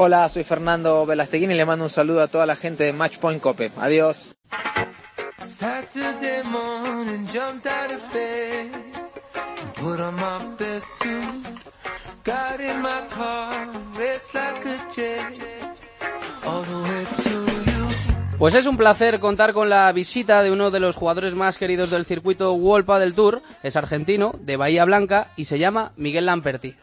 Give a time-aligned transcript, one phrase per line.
[0.00, 3.42] Hola, soy Fernando Velasteguín y le mando un saludo a toda la gente de Matchpoint
[3.42, 3.72] Cope.
[3.78, 4.36] Adiós.
[18.38, 21.90] Pues es un placer contar con la visita de uno de los jugadores más queridos
[21.90, 23.42] del circuito World del Tour.
[23.64, 26.76] Es argentino, de Bahía Blanca y se llama Miguel Lamperti.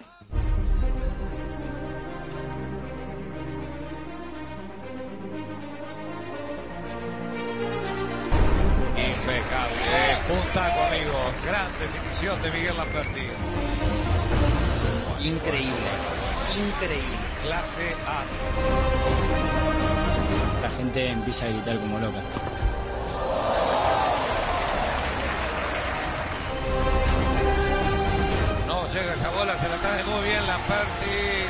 [12.26, 13.22] De Miguel Lamperti.
[15.20, 15.92] Increíble,
[16.58, 17.18] increíble.
[17.44, 18.24] Clase A.
[20.64, 22.18] La gente empieza a gritar como loca.
[28.66, 31.46] No llega esa bola, se la trae muy bien Lamperti.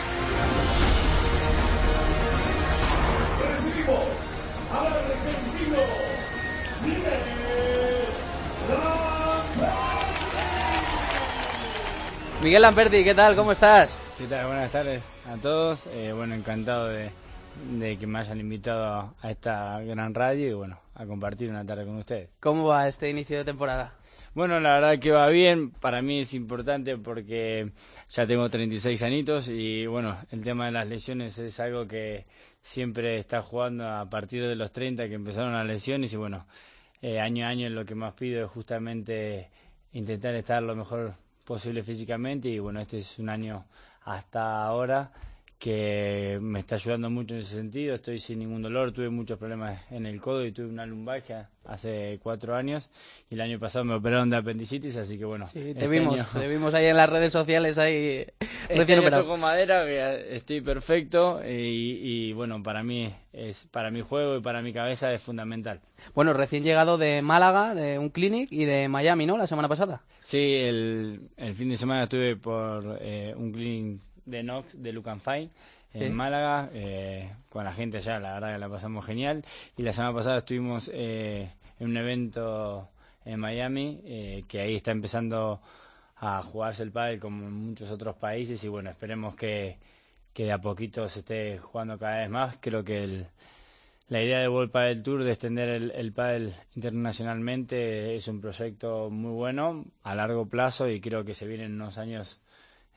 [12.46, 13.36] Miguel Lamperti, ¿qué tal?
[13.36, 14.08] ¿Cómo estás?
[14.20, 14.46] ¿Qué tal?
[14.46, 15.88] Buenas tardes a todos.
[15.88, 17.10] Eh, bueno, encantado de,
[17.72, 21.86] de que me hayan invitado a esta gran radio y bueno, a compartir una tarde
[21.86, 22.30] con ustedes.
[22.40, 23.96] ¿Cómo va este inicio de temporada?
[24.36, 25.72] Bueno, la verdad que va bien.
[25.72, 27.72] Para mí es importante porque
[28.12, 32.26] ya tengo 36 añitos y bueno, el tema de las lesiones es algo que
[32.62, 36.46] siempre está jugando a partir de los 30 que empezaron las lesiones y bueno,
[37.02, 39.50] eh, año a año lo que más pido es justamente
[39.94, 43.66] intentar estar lo mejor posible físicamente y bueno, este es un año
[44.04, 45.12] hasta ahora
[45.60, 47.96] que me está ayudando mucho en ese sentido.
[47.96, 52.20] Estoy sin ningún dolor, tuve muchos problemas en el codo y tuve una lumbalgia hace
[52.22, 52.90] cuatro años
[53.30, 55.48] y el año pasado me operaron de apendicitis, así que bueno.
[55.48, 58.26] Sí, te este vimos, año- te vimos ahí en las redes sociales ahí
[58.70, 59.24] Este recién operado.
[59.24, 61.50] toco madera, que estoy perfecto y,
[62.30, 65.80] y, bueno, para mí es para mi juego y para mi cabeza es fundamental.
[66.14, 69.38] Bueno, recién llegado de Málaga, de un clinic y de Miami, ¿no?
[69.38, 70.02] La semana pasada.
[70.22, 75.20] Sí, el, el fin de semana estuve por eh, un clinic de Nox de Lucan
[75.22, 75.50] Fine
[75.90, 76.04] Sí.
[76.04, 79.46] en Málaga eh, con la gente allá, la verdad que la pasamos genial.
[79.78, 81.50] Y la semana pasada estuvimos eh,
[81.80, 82.90] en un evento
[83.24, 85.62] en Miami eh, que ahí está empezando
[86.18, 89.78] a jugarse el pádel como en muchos otros países y bueno, esperemos que,
[90.34, 92.58] que de a poquito se esté jugando cada vez más.
[92.60, 93.28] Creo que el,
[94.10, 99.10] la idea de World Padel Tour de extender el, el pádel internacionalmente es un proyecto
[99.10, 102.40] muy bueno a largo plazo y creo que se vienen unos años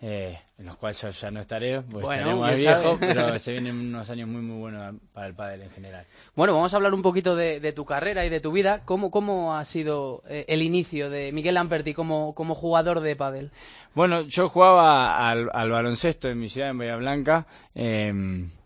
[0.01, 3.53] eh, en los cuales yo ya no estaré, pues Bueno, estaré más viejo, pero se
[3.53, 6.07] vienen unos años muy muy buenos para el pádel en general.
[6.37, 8.83] Bueno, vamos a hablar un poquito de, de tu carrera y de tu vida.
[8.85, 13.51] ¿Cómo, cómo ha sido eh, el inicio de Miguel Lamperti como, como jugador de pádel?
[13.95, 18.13] Bueno, yo jugaba al, al baloncesto en mi ciudad, en Bahía Blanca, eh,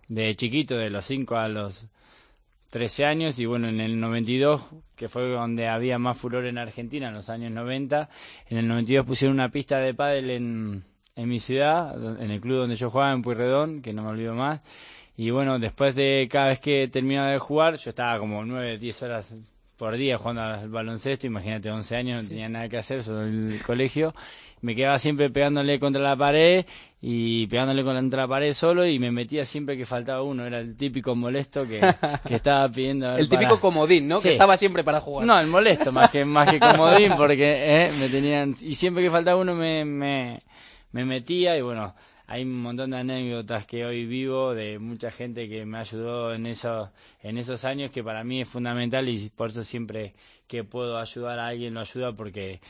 [0.09, 1.87] de chiquito, de los 5 a los
[2.69, 4.63] 13 años, y bueno, en el 92,
[4.97, 8.11] que fue donde había más furor en Argentina, en los años 90,
[8.51, 10.85] en el 92 pusieron una pista de pádel en,
[11.17, 14.35] en mi ciudad, en el club donde yo jugaba, en Pueyrredón, que no me olvido
[14.35, 14.61] más,
[15.17, 19.03] y bueno, después de cada vez que terminaba de jugar, yo estaba como 9, 10
[19.03, 19.35] horas
[19.77, 23.61] por día jugando al baloncesto, imagínate 11 años, no tenía nada que hacer, solo el
[23.67, 24.15] colegio,
[24.63, 26.65] me quedaba siempre pegándole contra la pared
[27.01, 30.77] y pegándole contra la pared solo y me metía siempre que faltaba uno, era el
[30.77, 31.81] típico molesto que,
[32.29, 33.17] que estaba pidiendo.
[33.17, 34.21] El típico comodín, ¿no?
[34.21, 34.29] Sí.
[34.29, 35.27] Que estaba siempre para jugar.
[35.27, 39.11] No, el molesto más que más que comodín porque eh, me tenían y siempre que
[39.11, 40.43] faltaba uno me, me,
[40.93, 41.95] me metía y bueno,
[42.27, 46.47] hay un montón de anécdotas que hoy vivo de mucha gente que me ayudó en
[46.47, 46.91] esos
[47.23, 50.15] en esos años que para mí es fundamental y por eso siempre
[50.47, 52.61] que puedo ayudar a alguien lo ayuda porque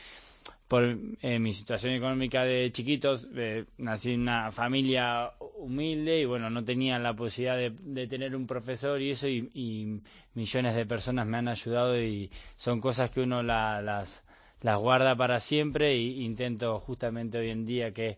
[0.67, 6.49] por eh, mi situación económica de chiquitos, eh, nací en una familia humilde y bueno,
[6.49, 10.01] no tenía la posibilidad de, de tener un profesor y eso y,
[10.33, 14.23] millones de personas me han ayudado y son cosas que uno la- las,
[14.63, 18.17] las guarda para siempre y intento justamente hoy en día que,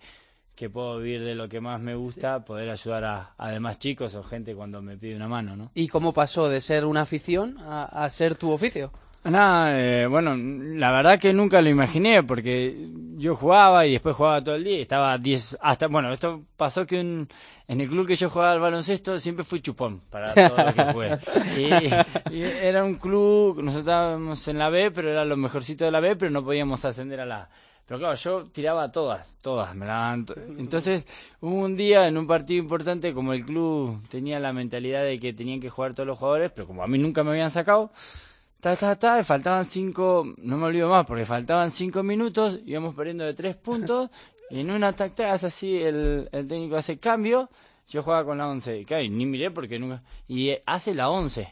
[0.56, 4.16] que puedo vivir de lo que más me gusta, poder ayudar a, a demás chicos
[4.16, 5.72] o gente cuando me pide una mano, ¿no?
[5.74, 8.92] ¿Y cómo pasó de ser una afición a, a ser tu oficio?
[9.26, 14.44] Nada, eh, bueno, la verdad que nunca lo imaginé porque yo jugaba y después jugaba
[14.44, 17.28] todo el día y estaba 10 hasta, bueno, esto pasó que un-
[17.68, 20.94] en el club que yo jugaba al baloncesto siempre fui chupón para todo lo que
[20.94, 21.18] jugué.
[22.30, 25.92] Y, y era un club, nosotros estábamos en la B, pero era lo mejorcito de
[25.92, 27.50] la B, pero no podíamos ascender a la A.
[27.88, 30.14] Pero claro, yo tiraba todas, todas, me la
[30.58, 31.04] Entonces,
[31.42, 35.34] hubo un día en un partido importante, como el club tenía la mentalidad de que
[35.34, 37.92] tenían que jugar todos los jugadores, pero como a mí nunca me habían sacado,
[38.74, 43.36] ta, ta, faltaban cinco, no me olvido más, porque faltaban cinco minutos, íbamos perdiendo de
[43.36, 44.10] tres puntos,
[44.50, 47.50] y en una tac tac, hace así, el, técnico hace cambio,
[47.88, 48.80] yo jugaba con la 11.
[48.80, 50.02] Y claro, ni miré porque nunca...
[50.28, 51.48] Y eh, hace la 11.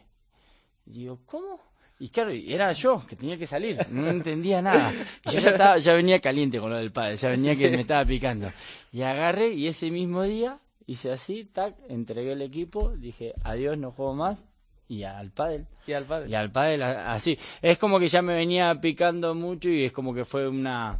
[0.87, 1.59] Y digo, ¿cómo?
[1.99, 4.91] Y claro, era yo que tenía que salir, no entendía nada.
[5.31, 8.03] Yo ya, estaba, ya venía caliente con lo del padre, ya venía que me estaba
[8.03, 8.51] picando.
[8.91, 13.91] Y agarré y ese mismo día hice así, tac, entregué el equipo, dije, adiós, no
[13.91, 14.43] juego más.
[14.87, 15.65] Y al pádel.
[15.87, 16.29] Y al padre.
[16.29, 17.37] Y al pádel así.
[17.61, 20.99] Es como que ya me venía picando mucho y es como que fue una...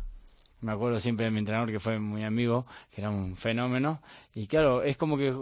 [0.62, 4.02] Me acuerdo siempre de mi entrenador que fue muy amigo, que era un fenómeno.
[4.34, 5.36] Y claro, es como que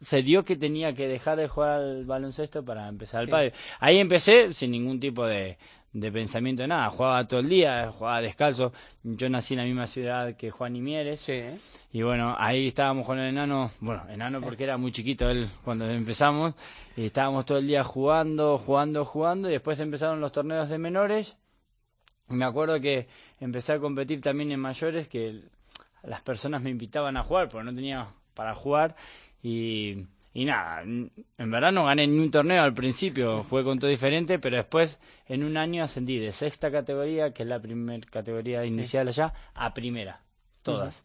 [0.00, 3.30] se dio que tenía que dejar de jugar al baloncesto para empezar al Sí.
[3.30, 3.52] pádel.
[3.78, 5.56] Ahí empecé sin ningún tipo de,
[5.92, 6.90] de pensamiento de nada.
[6.90, 8.72] Jugaba todo el día, jugaba descalzo.
[9.02, 11.20] Yo nací en la misma ciudad que Juan y Mieres.
[11.20, 11.42] Sí.
[11.92, 15.90] Y bueno, ahí estábamos con el enano, bueno, enano porque era muy chiquito él cuando
[15.90, 16.54] empezamos,
[16.96, 21.36] y estábamos todo el día jugando, jugando, jugando, y después empezaron los torneos de menores.
[22.28, 23.08] Y me acuerdo que
[23.40, 25.42] empecé a competir también en mayores, que
[26.04, 28.94] las personas me invitaban a jugar, porque no tenía para jugar,
[29.42, 33.78] y, y nada, n- en verdad no gané ni un torneo al principio, jugué con
[33.78, 38.06] todo diferente, pero después en un año ascendí de sexta categoría, que es la primera
[38.10, 40.20] categoría inicial allá, a primera,
[40.62, 41.02] todas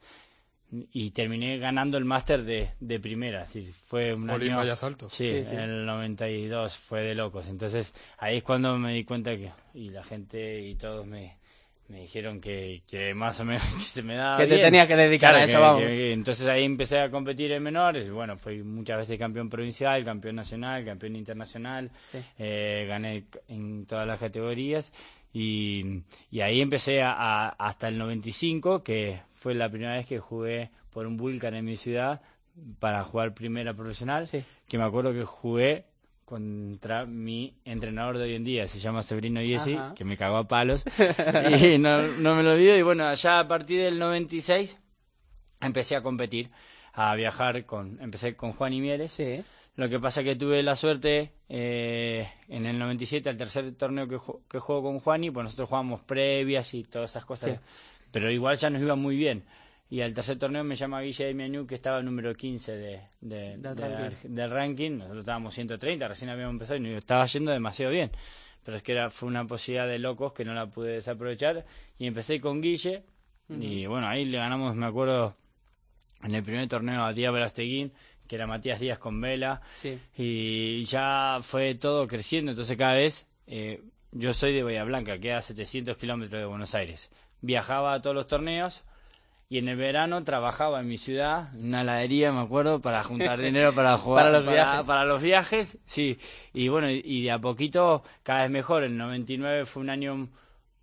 [0.92, 3.44] y terminé ganando el máster de, de primera.
[3.44, 4.58] así fue un año.
[4.58, 5.10] vaya salto.
[5.10, 5.54] Sí, Sí, sí.
[5.54, 7.48] en el 92 fue de locos.
[7.48, 9.52] Entonces ahí es cuando me di cuenta que.
[9.74, 11.38] Y la gente y todos me,
[11.88, 14.38] me dijeron que, que más o menos que se me daba.
[14.38, 14.62] Que te bien.
[14.68, 15.82] tenía que dedicar Claro, a eso, que- vamos.
[15.82, 18.10] que- que- entonces ahí empecé a competir en menores.
[18.12, 21.92] Bueno, fui muchas veces campeón provincial, campeón nacional, campeón internacional.
[22.12, 22.18] Sí.
[22.40, 24.92] Eh, gané en todas las categorías.
[25.34, 26.02] Y,
[26.32, 30.70] y ahí empecé a, a- hasta el 95, que fue la primera vez que jugué
[30.92, 32.22] por un Vulcan en mi ciudad
[32.80, 34.28] para jugar primera profesional.
[34.28, 34.44] Sí.
[34.68, 35.86] Que me acuerdo que jugué
[36.26, 40.48] contra mi entrenador de hoy en día, se llama Severino Iesi, que me cagó a
[40.48, 40.84] palos.
[41.62, 42.76] y no, no me lo olvido.
[42.76, 44.78] Y bueno, allá a partir del 96
[45.62, 46.50] empecé a competir,
[46.94, 49.12] a viajar con, empecé con Juan y Mieres.
[49.12, 49.42] Sí.
[49.76, 54.16] Lo que pasa que tuve la suerte eh, en el 97, al tercer torneo que,
[54.18, 57.68] ju- que juego con Juani, pues nosotros jugamos previas y todas esas cosas, Sí.
[58.12, 59.44] pero igual ya nos iba muy bien.
[59.90, 63.76] Y al tercer torneo me llama Guille Demianú, que estaba número 15 de, de- Del
[63.76, 64.30] de- ranking.
[64.36, 64.92] del ranking.
[64.98, 68.12] Nosotros estábamos 130, recién habíamos empezado y estaba yendo demasiado bien.
[68.64, 71.66] Pero es que era, fue una posibilidad de locos que no la pude desaprovechar.
[72.00, 73.04] Y empecé con Guille.
[73.48, 75.36] Y bueno, ahí le ganamos, me acuerdo,
[76.24, 77.94] en el primer torneo a Díaz Velasteguín,
[78.28, 79.62] que era Matías Díaz con Vela.
[79.84, 80.00] Sí.
[80.18, 82.54] Y ya fue todo creciendo.
[82.54, 86.74] Entonces cada vez, eh, yo soy de Bahía Blanca, que a 700 kilómetros de Buenos
[86.74, 87.12] Aires.
[87.42, 88.84] Viajaba a todos los torneos.
[89.48, 93.40] Y en el verano trabajaba en mi ciudad, en una heladería, me acuerdo, para juntar
[93.42, 94.26] dinero para jugar.
[94.26, 94.86] Para los viajes.
[94.86, 96.18] Para los viajes, sí.
[96.54, 98.84] Y bueno, y, de a poquito, cada vez mejor.
[98.84, 100.30] El 99 fue un año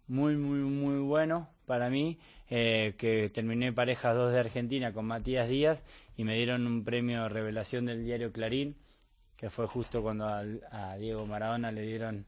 [0.07, 2.19] muy, muy, muy bueno para mí,
[2.51, 5.83] eh, que terminé parejas dos de Argentina con Matías Díaz
[6.17, 8.77] y me dieron un premio revelación del diario Clarín,
[9.37, 12.27] que fue justo cuando al- a Diego Maradona le dieron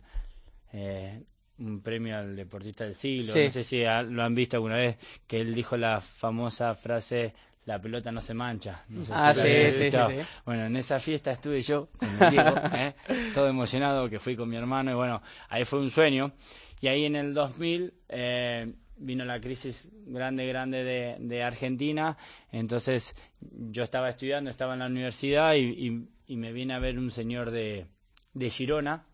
[0.73, 1.23] eh,
[1.59, 3.33] un premio al deportista del siglo.
[3.33, 3.45] Sí.
[3.45, 4.97] No sé si lo han visto alguna vez,
[5.27, 7.33] que él dijo la famosa frase,
[7.67, 8.85] la pelota no se mancha.
[8.89, 10.11] No sé Ah, si sí, sí, sí, escuchado.
[10.11, 10.17] sí.
[10.45, 12.95] Bueno, en esa fiesta estuve yo con Diego, ¿eh?
[13.33, 16.33] todo emocionado, que fui con mi hermano y bueno, ahí fue un sueño.
[16.81, 22.17] Y ahí en el 2000 eh, vino la crisis grande, grande de, de Argentina.
[22.53, 26.99] Entonces yo estaba estudiando, estaba en la universidad y, y- y me viene a ver
[26.99, 27.87] un señor de,
[28.35, 29.05] de Girona,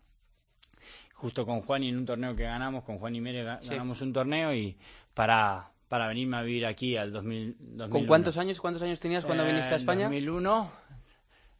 [1.21, 3.69] justo con Juan y en un torneo que ganamos, con Juan y Mere ga- Sí.
[3.69, 4.75] ganamos un torneo y
[5.13, 7.89] para, para venirme a vivir aquí al 2000, 2001.
[7.91, 10.05] ¿Con cuántos años, cuántos años tenías cuando Eh, viniste a España?
[10.05, 10.71] 2001,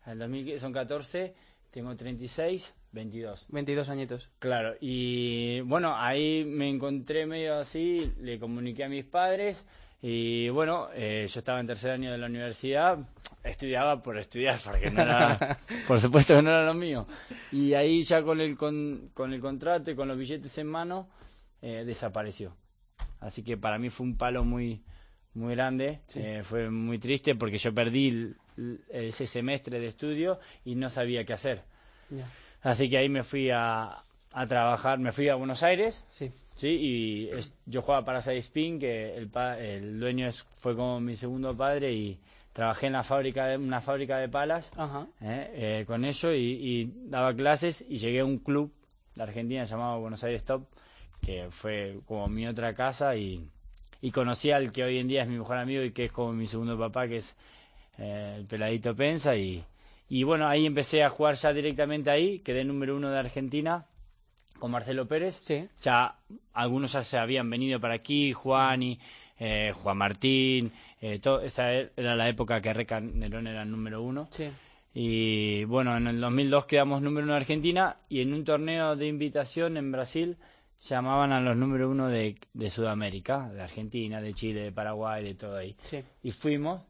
[0.08, 1.36] el 2000 son 14,
[1.70, 3.46] tengo 36, 22.
[3.50, 4.30] 22 añitos.
[4.40, 9.64] Claro, y bueno, ahí me encontré medio así, le comuniqué a mis padres
[10.02, 12.98] y bueno, eh, yo estaba en tercer año de la universidad,
[13.44, 17.06] estudiaba por estudiar, porque no era, por supuesto que no era lo mío.
[17.52, 21.10] Y ahí ya con el, con, con el contrato y con los billetes en mano,
[21.62, 22.56] eh, desapareció.
[23.20, 24.82] Así que para mí fue un palo muy,
[25.36, 30.40] muy grande, eh, fue muy triste porque yo perdí el- el- ese semestre de estudio
[30.66, 31.62] y no sabía qué hacer.
[32.64, 33.98] Así que ahí me fui a,
[34.34, 36.32] a trabajar, me fui a Buenos Aires, Sí.
[36.62, 41.16] Sí, y es- yo jugaba para Spin, que el, el dueño es- fue como mi
[41.16, 42.20] segundo padre y
[42.54, 45.08] trabajé en la fábrica de, una fábrica de palas Ajá.
[45.22, 48.72] eh, eh, con ello y, y daba clases y llegué a un club
[49.16, 50.68] de Argentina llamado Buenos Aires Top,
[51.22, 53.44] que fue como mi otra casa y,
[54.02, 56.32] y conocí al que hoy en día es mi mejor amigo y que es como
[56.34, 57.36] mi segundo papá, que es
[57.98, 59.64] eh, el peladito Pensa y,
[60.10, 63.86] y bueno, ahí empecé a jugar ya directamente ahí, quedé número uno de Argentina
[64.62, 65.36] con Marcelo Pérez.
[65.42, 65.68] Sí.
[65.82, 66.16] Ya
[66.54, 69.00] algunos ya se habían venido para aquí, Juan y
[69.40, 73.72] eh, Juan Martín, eh, todo, esa e- era la época que Reca Nerón era el
[73.72, 74.30] número uno.
[74.32, 74.50] Sí.
[74.94, 79.08] Y bueno, en el 2002 quedamos número uno en Argentina y en un torneo de
[79.08, 80.38] invitación en Brasil
[80.88, 85.34] llamaban a los número uno de, de Sudamérica, de Argentina, de Chile, de Paraguay, de
[85.34, 85.76] todo ahí.
[85.84, 86.04] Sí.
[86.22, 86.82] Y fuimos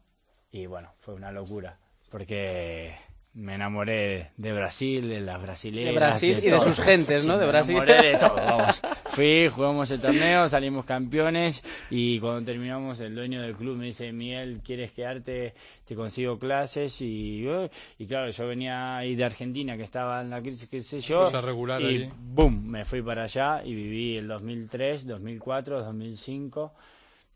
[0.50, 1.78] y bueno, fue una locura
[2.10, 2.94] porque
[3.34, 5.92] me enamoré de Brasil, de las brasileñas.
[5.92, 7.34] De Brasil y de sus gentes, ¿no?
[7.34, 7.76] Sí, De me Brasil.
[7.76, 8.82] enamoré de todo, vamos.
[9.06, 14.12] Fui, jugamos el torneo, salimos campeones y cuando terminamos el dueño del club me dice,
[14.12, 15.54] Miguel, ¿quieres quedarte?
[15.86, 20.28] Te consigo clases y, eh, y claro, yo venía ahí de Argentina que estaba en
[20.30, 21.20] la crisis, qué sé yo.
[21.24, 22.08] Cosa regular y allí.
[22.18, 26.74] boom, me fui para allá y viví el 2003, 2004, 2005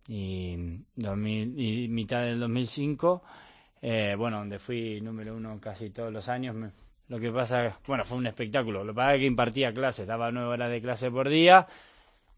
[0.09, 0.57] y,
[0.95, 3.23] 2000, y mitad del 2005,
[3.89, 6.57] eh, bueno, donde fui número uno casi todos los años.
[6.57, 6.73] me-
[7.09, 8.83] lo que pasa, bueno, fue un espectáculo.
[8.83, 11.69] Lo que pasa es que impartía clases, daba nueve horas de clase por día,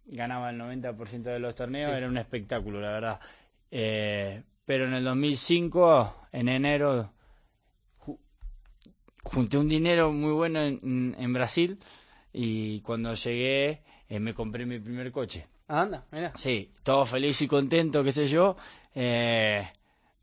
[0.04, 1.96] ganaba el 90% de los torneos, Sí.
[1.96, 3.20] era un espectáculo, la verdad.
[3.70, 7.10] Eh, pero en el 2005, en enero,
[8.04, 8.18] ju-
[9.22, 11.78] junté un dinero muy bueno en, en Brasil
[12.30, 15.46] y cuando llegué eh, me compré mi primer coche.
[15.66, 16.32] Anda, mira.
[16.36, 18.54] Sí, todo feliz y contento, qué sé yo.
[18.94, 19.66] Eh,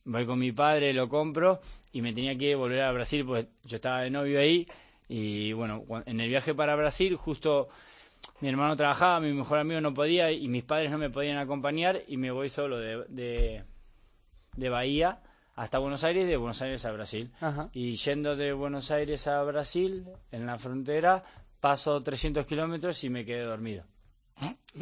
[0.05, 1.59] voy con mi padre, lo compro
[1.91, 4.67] y me tenía que volver a Brasil, pues yo estaba de novio ahí.
[5.07, 7.67] Y bueno, en el viaje para Brasil, justo
[8.41, 12.01] mi hermano trabajaba, mi mejor amigo no podía y mis padres no me podían acompañar
[12.07, 13.63] y me voy solo de, de,
[14.55, 15.21] de Bahía
[15.55, 17.31] hasta Buenos Aires de Buenos Aires a Brasil.
[17.39, 17.69] Ajá.
[17.74, 21.24] Y yendo de Buenos Aires a Brasil, en la frontera,
[21.59, 23.85] paso 300 kilómetros y me quedé dormido.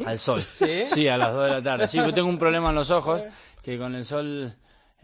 [0.04, 0.42] Al sol.
[0.42, 1.06] ¿Sí?
[1.06, 1.86] a las 2 de la tarde.
[1.86, 3.22] Sí, yo tengo un problema en los ojos,
[3.62, 4.56] que con el sol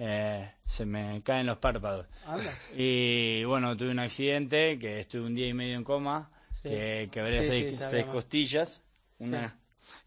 [0.03, 2.07] eh, se me caen los párpados.
[2.27, 2.51] Anda.
[2.75, 6.31] Y bueno, tuve un accidente, que estuve un día y medio en coma,
[6.63, 8.81] que quebré Sí, seis, sí, seis costillas,
[9.19, 9.57] una,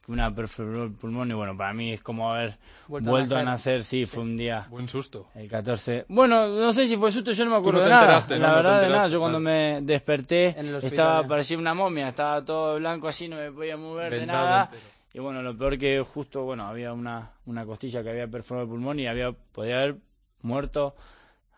[0.07, 2.57] una perforó el pulmón y bueno, para mí es como haber
[2.87, 3.75] Vuelto vuelto, a a nacer.
[3.79, 4.65] nacer, sí, fue un día...
[4.69, 5.29] Buen susto.
[5.35, 6.05] El 14.
[6.09, 8.03] Bueno, no sé si fue susto, yo no me acuerdo no de te nada.
[8.03, 8.41] enteraste, ¿no?
[8.41, 9.79] La No verdad de nada, yo cuando vale.
[9.79, 13.51] me desperté En el hospital, estaba parecía una momia, estaba todo blanco así, no me
[13.51, 14.63] podía mover de nada.
[14.71, 14.81] entero.
[15.13, 18.69] Y bueno, lo peor que justo, bueno, había una, una costilla que había perforado el
[18.71, 19.95] pulmón y había podía haber
[20.41, 20.95] muerto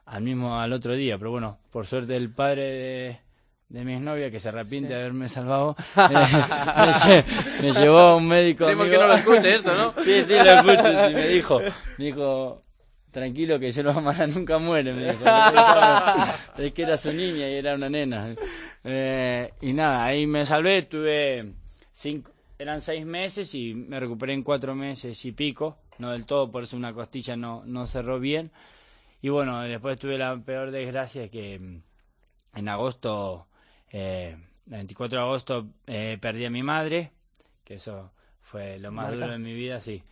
[0.05, 3.19] al mismo al otro día, pero bueno, por suerte el padre de,
[3.69, 4.93] de mi exnovia que se arrepiente Sí.
[4.93, 7.24] de haberme salvado eh, me, lle-
[7.62, 8.83] me llevó a un médico amigo.
[8.83, 9.93] que no lo escuche esto, ¿no?
[10.03, 11.07] Sí, sí, lo escucho.
[11.07, 11.59] sí, me dijo,
[11.97, 12.63] me dijo,
[13.12, 14.93] tranquilo que yo no amara nunca muere.
[14.93, 15.24] Me dijo.
[16.57, 18.35] Es que era su niña y era una nena.
[18.83, 20.83] Eh, y nada, ahí me salvé.
[20.83, 21.53] Tuve
[21.93, 25.77] cinco, eran seis meses y me recuperé en cuatro meses y pico.
[25.97, 28.51] No del todo, por eso una costilla no, no cerró bien.
[29.21, 33.47] Y bueno, después tuve la peor desgracia que mm, en agosto,
[33.91, 37.12] eh, el 24 de agosto, eh, perdí a mi madre,
[37.63, 39.15] que eso fue lo más Marca.
[39.21, 40.03] duro de mi vida, sí.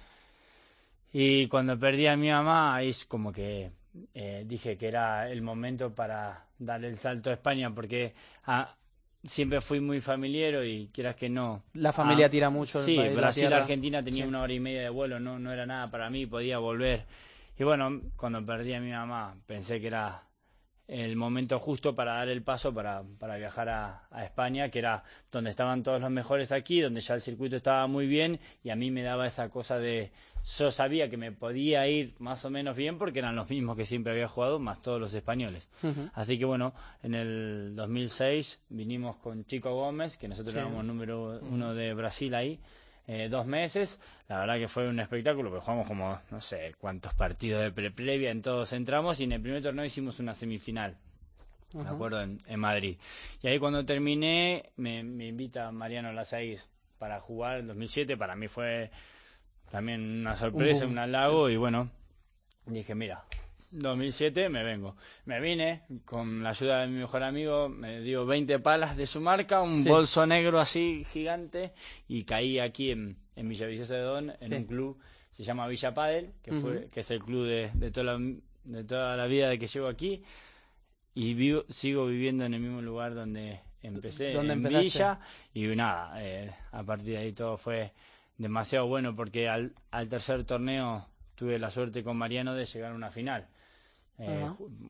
[1.11, 3.71] Y cuando perdí a mi mamá, ahí es como que
[4.13, 8.75] eh, dije que era el momento para dar el salto a España, porque ah,
[9.23, 11.63] siempre fui muy familiero y quieras que no.
[11.73, 12.83] La familia Ah, tira mucho.
[12.83, 13.53] Sí, país, Brasil.
[13.53, 14.27] Argentina tenía Sí.
[14.29, 17.05] una hora y media de vuelo, no, no era nada para mí, podía volver.
[17.57, 20.23] Y bueno, cuando perdí a mi mamá, pensé que era
[20.87, 25.03] el momento justo para dar el paso para, para viajar a, a España, que era
[25.31, 28.75] donde estaban todos los mejores aquí, donde ya el circuito estaba muy bien y a
[28.75, 30.11] mí me daba esa cosa de,
[30.57, 33.85] yo sabía que me podía ir más o menos bien porque eran los mismos que
[33.85, 35.69] siempre había jugado, más todos los españoles.
[36.13, 40.59] Así que bueno, en el 2006 vinimos con Chico Gómez, que nosotros Sí.
[40.59, 42.59] éramos número uno de Brasil ahí,
[43.07, 43.99] eh, dos meses.
[44.27, 47.91] La verdad que fue un espectáculo, porque jugamos como no sé cuántos partidos de pre
[47.91, 50.97] previa, en todos entramos y en el primer torneo hicimos una semifinal.
[51.73, 51.91] Me Ajá.
[51.91, 52.97] acuerdo en, en Madrid.
[53.41, 56.69] Y ahí cuando terminé, me, me invita Mariano Lasaís
[56.99, 58.15] para jugar en 2007.
[58.15, 58.91] Para mí fue
[59.71, 61.49] también una sorpresa, Un halago.
[61.49, 61.89] Y bueno,
[62.67, 63.23] dije, mira,
[63.73, 64.95] 2007 me vengo.
[65.25, 69.19] Me vine con la ayuda de mi mejor amigo, me dio 20 palas de su
[69.21, 69.89] marca, un Sí.
[69.89, 71.73] bolso negro así gigante
[72.07, 74.53] y caí aquí en, en Villaviciosa de Don, en Sí.
[74.53, 74.99] un club,
[75.31, 78.19] se llama Villa Padel, que, fue, que es el club de, de, toda la,
[78.63, 80.21] de toda la vida de que llevo aquí.
[81.15, 84.83] Y vivo, sigo viviendo en el mismo lugar donde empecé, ¿Dónde en empezaste?
[84.99, 85.19] Villa.
[85.53, 87.91] Y nada, eh, a partir de ahí todo fue
[88.37, 92.95] demasiado bueno porque al, al tercer torneo tuve la suerte con Mariano de llegar a
[92.95, 93.47] una final.
[94.19, 94.47] Eh,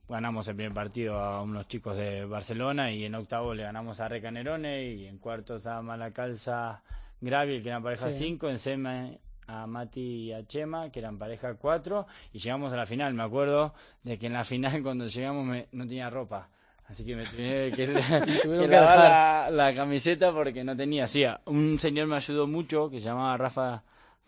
[0.10, 4.08] ganamos el primer partido a unos chicos de Barcelona y en octavo le ganamos a
[4.10, 6.84] Recanerone y en cuartos a Malacalza
[7.22, 8.18] Graviel, que eran pareja Sí.
[8.20, 12.78] 5, en semi a Mati y a Chema, que eran pareja 4, y llegamos a
[12.78, 13.14] la final.
[13.14, 16.50] Me acuerdo de que en la final cuando llegamos me- no tenía ropa.
[16.88, 17.86] Así que me tuve que,
[18.44, 21.08] que lavar la camiseta porque no tenía.
[21.08, 23.84] Sí, un señor me ayudó mucho que se llamaba Rafa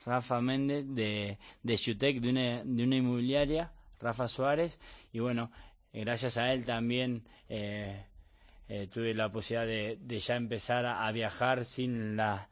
[0.06, 3.72] Rafa Méndez de, de Shutec, de una, de una inmobiliaria,
[4.06, 4.80] Rafa Suárez,
[5.12, 5.52] y bueno,
[5.92, 8.06] eh, gracias a él también eh,
[8.70, 12.48] eh, tuve la posibilidad de, de ya empezar a, a viajar sin la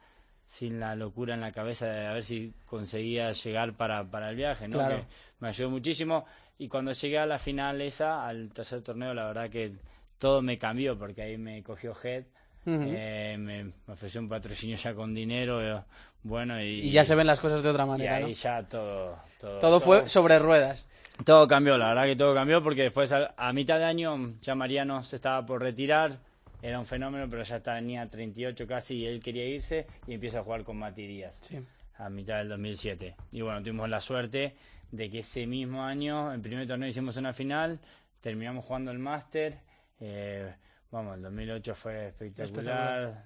[0.47, 4.35] sin la locura en la cabeza de a ver si conseguía llegar para, para el
[4.35, 4.77] viaje, ¿no?
[4.77, 4.97] Claro.
[4.97, 5.05] Que
[5.39, 6.25] me ayudó muchísimo
[6.59, 9.73] y cuando llegué a la final esa, al tercer torneo, la verdad que
[10.19, 12.25] todo me cambió porque ahí me cogió Head,
[12.65, 15.81] Eh, me, ofreció un patrocinio ya con dinero, eh,
[16.23, 18.29] bueno, y, Y ya se ven las cosas de otra y manera, ahí ¿no?
[18.29, 20.87] ya todo, todo, Todo fue sobre ruedas.
[21.25, 24.55] todo cambió, la verdad que todo cambió porque después a, a mitad de año ya
[24.55, 26.13] Mariano se estaba por retirar,
[26.61, 30.43] era un fenómeno, pero ya tenía 38 casi y él quería irse y empieza a
[30.43, 31.59] jugar con Mati Díaz Sí.
[31.97, 33.15] a mitad del 2007.
[33.33, 34.55] Y bueno, tuvimos la suerte
[34.89, 37.79] de que ese mismo año, el primer torneo hicimos una final,
[38.21, 39.57] terminamos jugando el máster,
[39.99, 40.53] eh,
[40.93, 43.25] vamos, el 2008 fue espectacular,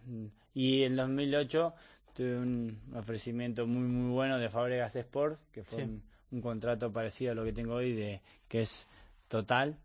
[0.54, 1.74] y el 2008
[2.16, 5.84] tuve un ofrecimiento muy muy bueno de Fabregas Sport, que fue Sí.
[5.84, 8.88] un, un contrato parecido a lo que tengo hoy, de que es
[9.28, 9.78] total.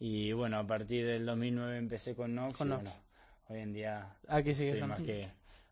[0.00, 2.58] Y bueno, a partir del 2009 empecé con Nox.
[2.58, 2.82] Con Nox.
[2.82, 2.96] bueno,
[3.48, 5.28] hoy en día Aquí sigue estoy más que,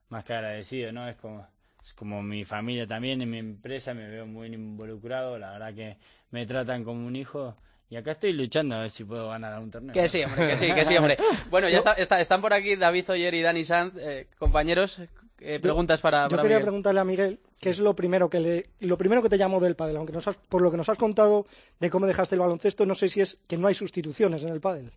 [0.09, 1.09] más que agradecido, ¿no?
[1.09, 1.47] Es como,
[1.81, 5.97] es como mi familia también, en mi empresa me veo muy involucrado, la verdad que
[6.31, 7.57] me tratan como un hijo.
[7.91, 9.93] Y acá estoy luchando a ver si puedo ganar un torneo.
[9.93, 11.17] Que sí, hombre, que sí, que sí, hombre.
[11.51, 15.01] Bueno, ya está, está- están por aquí David Oyer y Dani Sanz, eh, compañeros.
[15.41, 16.65] eh, preguntas para, Yo para quería Miguel.
[16.67, 19.77] preguntarle a Miguel qué es lo primero que le, lo primero que te llamó del
[19.77, 21.47] pádel, aunque nos has- por lo que nos has contado
[21.79, 24.61] de cómo dejaste el baloncesto, no sé si es que no hay sustituciones en el
[24.61, 24.91] pádel.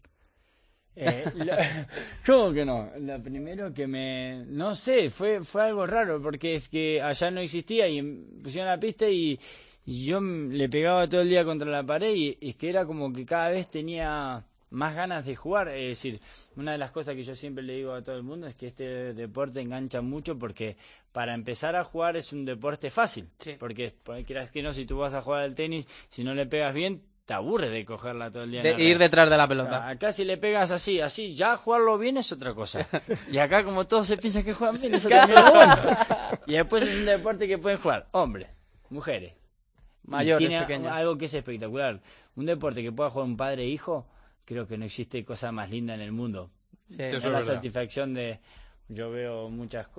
[0.96, 1.54] Eh, lo-
[2.26, 2.90] ¿Cómo que no?
[3.00, 4.44] Lo primero que me...
[4.48, 8.02] No sé, fue, fue algo raro, porque es que allá no existía y
[8.42, 9.40] pusieron la pista y,
[9.88, 13.14] y yo le pegaba todo el día contra la pared y es que era como
[13.14, 15.70] que cada vez tenía más ganas de jugar.
[15.70, 16.20] Es decir,
[16.58, 18.68] una de las cosas que yo siempre le digo a todo el mundo es que
[18.68, 20.76] este deporte engancha mucho porque
[21.14, 23.30] para empezar a jugar es un deporte fácil.
[23.38, 23.56] Sí.
[23.58, 23.94] Porque,
[24.26, 27.02] quieras que no, si tú vas a jugar al tenis, si no le pegas bien,
[27.26, 28.64] te aburres de cogerla todo el día.
[28.64, 29.06] De ir red.
[29.06, 29.88] detrás de la pelota.
[29.88, 32.86] Acá si le pegas así, así, ya jugarlo bien es otra cosa.
[33.32, 35.76] Y acá como todos se piensan que juegan bien, eso también es bueno.
[36.46, 38.50] Y después es un deporte que pueden jugar hombres,
[38.90, 39.37] mujeres.
[40.08, 40.92] Mayores, tiene pequeños.
[40.92, 42.02] algo que es espectacular.
[42.36, 44.08] Un deporte que pueda jugar un padre e hijo,
[44.46, 46.50] creo que no existe cosa más linda en el mundo.
[46.88, 46.96] Sí.
[47.00, 47.56] Es la verdad.
[47.56, 48.40] satisfacción de
[48.90, 49.90] yo veo muchas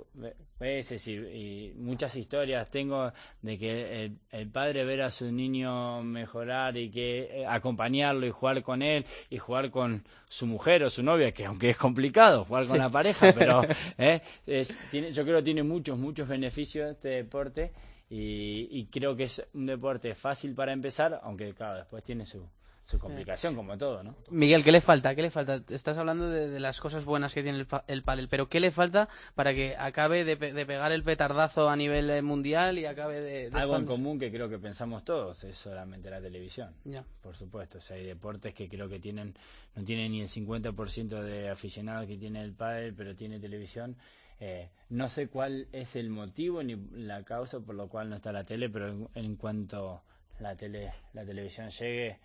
[0.58, 6.02] veces y, y muchas historias tengo de que el, el padre ver a su niño
[6.02, 10.88] mejorar y que eh, acompañarlo y jugar con él y jugar con su mujer o
[10.88, 13.60] su novia que aunque es complicado jugar con la pareja pero
[13.98, 17.72] eh, es- tiene, yo creo que tiene muchos muchos beneficios este deporte
[18.10, 22.48] y, y creo que es un deporte fácil para empezar aunque claro después tiene su
[22.88, 25.14] su complicación como todo no Miguel, ¿qué le falta?
[25.14, 25.60] ¿Qué le falta?
[25.68, 28.60] Estás hablando de, de las cosas buenas que tiene el, pa- el pádel, pero ¿qué
[28.60, 32.78] le falta para que acabe de, pe- de pegar el petardazo a nivel eh, mundial
[32.78, 33.50] y acabe de...
[33.50, 36.72] de Algo en común que creo que pensamos todos es solamente la televisión.
[36.84, 37.04] Ya.
[37.22, 39.34] Por supuesto, o sea, hay deportes que creo que tienen
[39.76, 43.96] no tienen ni el 50% de aficionados que tiene el pádel, pero tiene televisión.
[44.40, 48.32] Eh, no sé cuál es el motivo ni la causa por lo cual no está
[48.32, 50.00] la tele, pero en, en cuanto
[50.40, 52.18] la tele la televisión llegue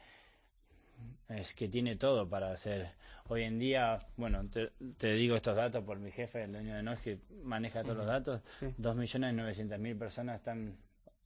[1.30, 2.92] es que tiene todo para hacer.
[3.30, 6.84] Hoy en día, bueno, te, te digo estos datos por mi jefe, el dueño de
[6.84, 8.42] Nox, que maneja todos los datos.
[8.78, 10.76] Dos millones novecientas mil personas están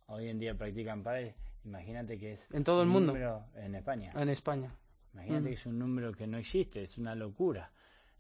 [0.07, 1.33] hoy en día practican pádel.
[1.65, 3.13] Imagínate que es En todo el un mundo.
[3.13, 4.11] número en España.
[4.15, 4.71] En España.
[5.13, 5.45] Imagínate Mm.
[5.47, 7.71] que es un número que no existe, es una locura.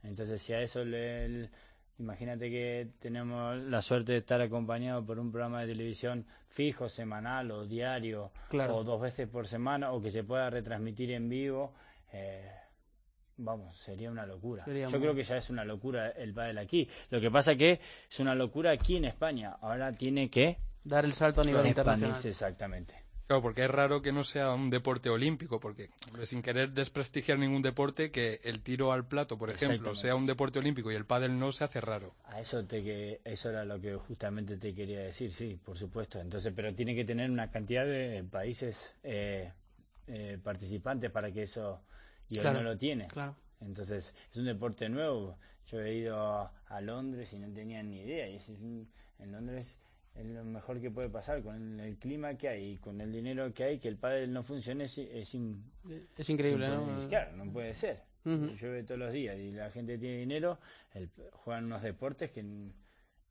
[0.03, 1.49] Entonces, si a eso le.
[1.99, 7.51] Imagínate que tenemos la suerte de estar acompañado por un programa de televisión fijo, semanal
[7.51, 8.77] o diario, Claro.
[8.77, 11.73] o dos veces por semana, o que se pueda retransmitir en vivo.
[12.13, 12.51] eh,
[13.39, 14.65] Vamos, sería una locura.
[14.65, 16.89] Sería Yo muy- creo que ya es una locura el pádel aquí.
[17.11, 17.79] Lo que pasa que
[18.09, 19.55] es una locura aquí en España.
[19.61, 22.17] Ahora tiene que Dar el salto a nivel internacional.
[22.25, 22.95] exactamente.
[23.27, 27.37] Claro, porque es raro que no sea un deporte olímpico, porque hombre, sin querer desprestigiar
[27.37, 31.05] ningún deporte, que el tiro al plato, por ejemplo, sea un deporte olímpico y el
[31.05, 32.15] pádel no se hace raro.
[32.23, 36.21] A eso te que eso era lo que justamente te quería decir, sí, por supuesto.
[36.21, 39.51] Entonces, pero tiene que tener una cantidad de países eh,
[40.07, 41.81] eh, participantes para que eso
[42.29, 43.07] y hoy Claro, no lo tiene.
[43.07, 43.35] Claro.
[43.59, 45.37] Entonces, es un deporte nuevo.
[45.69, 48.29] Yo he ido a, a Londres y no tenía ni idea.
[48.29, 49.77] Y es un- en Londres
[50.17, 53.53] es lo mejor que puede pasar con el clima que hay y con el dinero
[53.53, 55.33] que hay, que el pádel no funcione es, es
[56.29, 56.85] increíble, ¿no?
[57.07, 58.01] Claro, no puede ser.
[58.55, 60.59] Llueve todos los días y la gente tiene dinero,
[60.93, 62.43] el- juegan unos deportes que,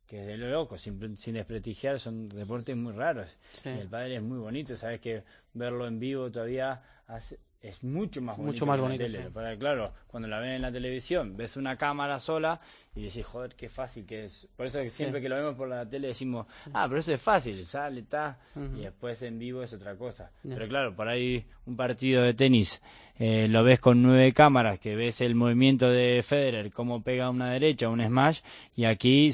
[0.07, 3.37] que es de lo loco, sin, sin desprestigiar, son deportes muy raros.
[3.63, 3.69] Sí.
[3.69, 5.23] Y el pádel es muy bonito, sabes que
[5.53, 8.53] verlo en vivo todavía hace- es mucho más bonito.
[8.53, 9.23] Mucho más la bonito, tele.
[9.23, 9.29] sí.
[9.33, 12.61] Porque, claro, cuando la ven en la televisión, ves una cámara sola
[12.95, 14.49] y decís, joder, qué fácil que es.
[14.57, 15.25] Por eso que siempre Sí.
[15.25, 18.39] que lo vemos por la tele decimos, ah, pero eso es fácil, sale, está.
[18.77, 20.31] Y después en vivo es otra cosa.
[20.43, 22.81] Pero claro, por ahí un partido de tenis.
[23.19, 27.51] eh, lo ves con nueve cámaras, que ves el movimiento de Federer, cómo pega una
[27.51, 28.41] derecha, un smash,
[28.75, 29.33] y aquí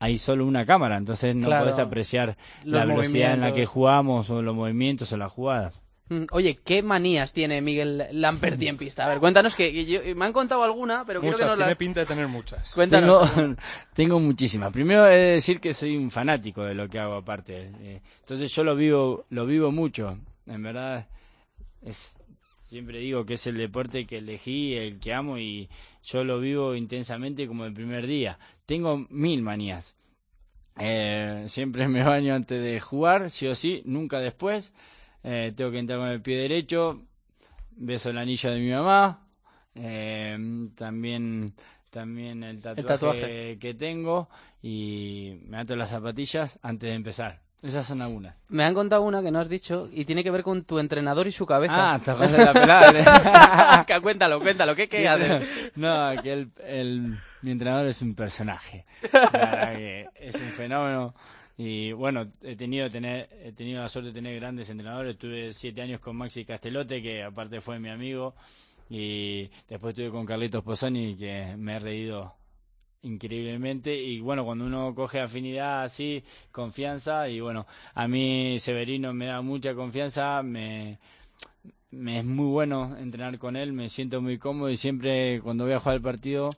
[0.00, 1.66] hay solo una cámara, entonces no Claro.
[1.66, 5.84] puedes apreciar la velocidad en la que jugamos o los movimientos o las jugadas.
[6.12, 9.04] Mm, Oye, ¿qué manías tiene Miguel Lamperti en pista?
[9.04, 11.64] A ver, cuéntanos que yo- me han contado alguna, pero quiero que Muchas, nos la...
[11.66, 12.72] tiene pinta de tener muchas.
[12.74, 13.32] Cuéntanos.
[13.34, 13.56] Tengo,
[13.94, 14.72] tengo muchísimas.
[14.72, 17.70] Primero he de decir que soy un fanático de lo que hago aparte.
[17.80, 20.18] Eh, entonces yo lo vivo, lo vivo mucho.
[20.46, 21.06] En verdad,
[21.82, 22.14] es,
[22.60, 25.68] siempre digo que es el deporte que elegí, el que amo y
[26.04, 28.38] yo lo vivo intensamente como el primer día.
[28.66, 29.94] Tengo mil manías.
[30.78, 34.72] Eh, siempre me baño antes de jugar, sí o sí, nunca después.
[35.24, 37.02] Eh, tengo que entrar con el pie derecho.
[37.76, 39.26] Beso el anillo de mi mamá.
[39.74, 40.36] Eh,
[40.76, 41.54] también,
[41.90, 43.58] también el tatuaje, tatuaje.
[43.58, 44.28] que tengo.
[44.62, 47.40] Y me ato las zapatillas antes de empezar.
[47.62, 48.34] Esas son algunas.
[48.48, 51.28] Me han contado una que no has dicho y tiene que ver con tu entrenador
[51.28, 51.92] y su cabeza.
[51.94, 53.84] Ah, la pelada.
[53.86, 55.08] Que cuéntalo, cuéntalo, ¿qué, qué?
[55.76, 58.84] No, que el, el- mi entrenador es un personaje.
[59.32, 61.14] La es un fenómeno.
[61.56, 65.18] Y bueno, he tenido, tener, he tenido la suerte de tener grandes entrenadores.
[65.18, 68.34] Tuve siete años con Maxi Castelote, que aparte fue mi amigo.
[68.88, 72.34] Y después estuve con Carlitos Pozzoni, que me he reído
[73.02, 73.94] increíblemente.
[73.94, 77.28] Y bueno, cuando uno coge afinidad así, confianza.
[77.28, 80.42] Y bueno, a mí Severino me da mucha confianza.
[80.42, 80.98] Me,
[81.92, 85.74] me es muy bueno entrenar con él, me siento muy cómodo y siempre cuando voy
[85.74, 86.50] a jugar el partido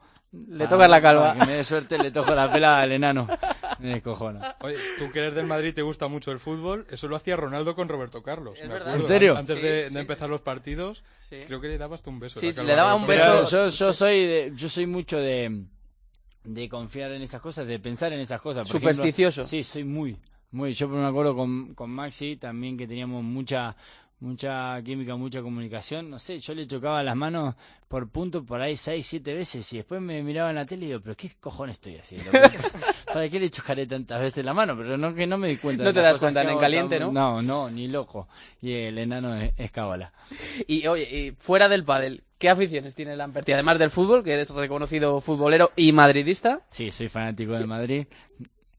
[0.49, 1.29] Le tocas la calva.
[1.35, 3.29] para que me dé suerte le toco la pelada al enano.
[3.81, 4.57] Me descojona.
[4.61, 7.75] Oye, tú que eres del Madrid te gusta mucho el fútbol, eso lo hacía Ronaldo
[7.75, 8.57] con Roberto Carlos.
[8.57, 8.88] Es me verdad.
[8.88, 9.03] acuerdo.
[9.03, 9.37] ¿En serio?
[9.37, 11.38] Antes Sí, de, empezar los partidos, Sí.
[11.47, 12.38] creo que le dabas tú un beso.
[12.38, 13.44] Sí, le daba un beso.
[13.51, 15.64] Yo, yo soy de, yo soy mucho de
[16.44, 18.68] de confiar en esas cosas, de pensar en esas cosas.
[18.68, 19.44] Por ejemplo, Supersticioso.
[19.44, 20.16] sí, soy muy,
[20.53, 20.73] muy.
[20.75, 23.75] Yo me acuerdo con, con Maxi también que teníamos mucha
[24.25, 26.11] mucha química, mucha comunicación.
[26.11, 27.55] No sé, yo le chocaba las manos
[27.87, 30.89] por punto por ahí seis, siete veces y después me miraba en la tele y
[30.89, 32.31] digo, pero ¿qué cojones estoy haciendo?
[33.13, 34.77] ¿Para qué le chocaré tantas veces la mano?
[34.77, 35.85] Pero no que no me di cuenta.
[35.85, 37.13] No de te das cuenta, en caliente, ¿no?
[37.13, 38.29] No, no, ni loco.
[38.61, 40.13] Y el enano es, es cábala.
[40.67, 43.53] Y oye, y fuera del pádel, ¿qué aficiones tiene Lamperti?
[43.53, 46.63] Además del fútbol, que eres reconocido futbolero y madridista.
[46.71, 48.07] Sí, soy fanático del Madrid.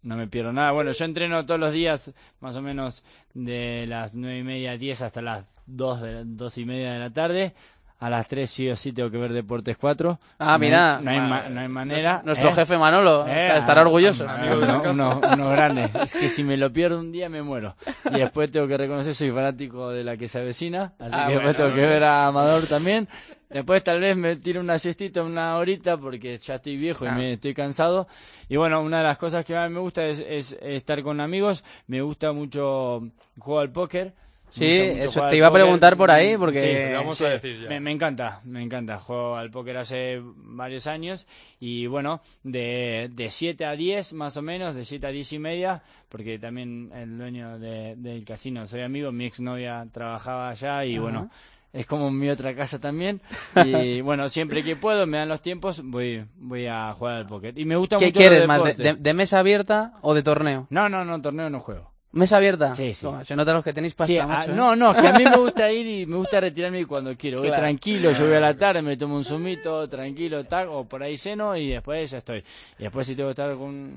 [0.06, 0.72] No me pierdo nada.
[0.72, 5.02] Bueno, yo entreno todos los días, más o menos de las nueve y media, diez
[5.02, 7.54] hasta las dos, de, dos y media de la tarde.
[7.98, 10.20] A las tres sí o sí tengo que ver Deportes 4.
[10.38, 11.00] Ah, mira.
[11.02, 12.22] No hay, ma- no hay manera.
[12.26, 12.54] Nuestro ¿eh?
[12.54, 14.28] jefe Manolo Eh, estará orgulloso.
[14.30, 15.96] Amigo de la uno- unos, unos grandes.
[15.96, 17.76] Es que si me lo pierdo un día me muero.
[18.12, 20.94] Y después tengo que reconocer, soy fanático de la que se avecina.
[21.00, 23.08] Así Ah, que después bueno, tengo que ver a Amador también.
[23.56, 27.14] Después tal vez me tiro una siestita, una horita, porque ya estoy viejo y Ah.
[27.14, 28.06] me estoy cansado.
[28.50, 31.64] Y bueno, una de las cosas que más me gusta es, es estar con amigos.
[31.88, 33.02] Me gusta mucho
[33.40, 34.14] juego al póker.
[34.50, 37.70] Sí, eso jugar te iba a preguntar por ahí, porque- Sí, vamos a decir ya.
[37.70, 38.98] me, me encanta, me encanta.
[39.00, 41.26] Juego al póker hace varios años
[41.60, 45.40] y bueno, de, de 7 a 10 más o menos, de 7 a 10 y
[45.40, 50.98] media, porque también el dueño de- del casino soy amigo, mi exnovia trabajaba allá y
[51.00, 51.30] bueno,
[51.76, 53.22] es como mi otra casa también.
[53.66, 57.58] Y bueno, siempre que puedo, me dan los tiempos, voy, voy a jugar al póker.
[57.58, 58.96] Y me gusta ¿Qué mucho quieres los más, de, deportes.
[58.98, 60.68] de- de mesa abierta o de torneo?
[60.70, 61.92] No, no, no, torneo no juego.
[62.16, 62.74] ¿Mesa abierta?
[62.74, 63.06] Sí, sí.
[63.06, 64.56] Toma, se nota los que tenéis pasta, Sí, ah, macho, ¿eh?
[64.56, 67.40] no, no, es que a mí me gusta ir y me gusta retirarme cuando quiero.
[67.40, 67.62] Voy Claro.
[67.64, 71.18] tranquilo, yo voy a la tarde, me tomo un zumito, tranquilo, tac, o por ahí
[71.18, 72.44] ceno y después ya estoy.
[72.80, 73.92] Y después si tengo que estar con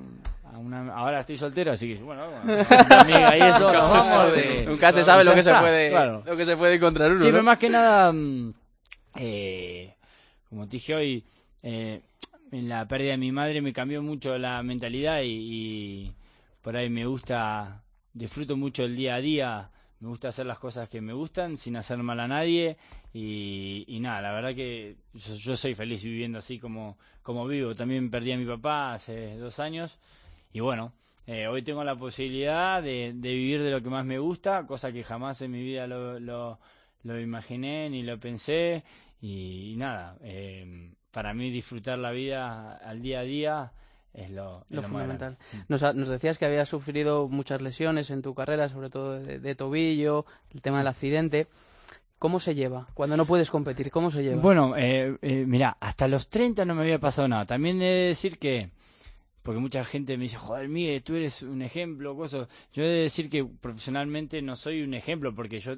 [0.52, 0.92] a una...
[0.94, 4.34] Ahora estoy soltero, así que bueno, bueno, mi amiga y eso, nos vamos.
[4.36, 6.22] y- Nunca se sabe lo que se puede claro.
[6.26, 7.30] lo que se puede encontrar uno, Sí, ¿no?
[7.32, 8.52] pero más que nada, mm,
[9.16, 9.94] eh,
[10.48, 11.24] como te dije hoy,
[11.62, 12.00] eh,
[12.50, 16.12] en la pérdida de mi madre me cambió mucho la mentalidad y, y
[16.62, 17.80] por ahí me gusta,
[18.18, 21.76] disfruto mucho el día a día, me gusta hacer las cosas que me gustan sin
[21.76, 22.76] hacer mal a nadie
[23.12, 27.74] y, y nada, la verdad que yo, soy feliz viviendo así como, como vivo.
[27.74, 29.98] También perdí a mi papá hace dos años
[30.52, 30.92] y bueno,
[31.26, 35.04] eh, hoy tengo la posibilidad de, vivir de lo que más me gusta, cosa que
[35.04, 36.58] jamás en mi vida lo, lo,
[37.04, 38.82] lo imaginé ni lo pensé
[39.20, 43.72] y, y nada, eh, para mí disfrutar la vida al día a día
[44.14, 45.36] es lo, fundamental.
[45.68, 45.96] grande.
[45.96, 50.24] Nos, decías que habías sufrido muchas lesiones en tu carrera, sobre todo de, de tobillo,
[50.52, 51.46] el tema del accidente.
[52.18, 52.88] ¿Cómo se lleva?
[52.94, 54.42] Cuando no puedes competir, ¿cómo se lleva?
[54.42, 57.46] Bueno, eh, eh, mira, hasta los 30 no me había pasado nada.
[57.46, 58.70] También he de decir que,
[59.44, 62.48] porque mucha gente me dice, joder, Miguel, tú eres un ejemplo, cosas.
[62.72, 65.76] Yo he de decir que profesionalmente no soy un ejemplo, porque yo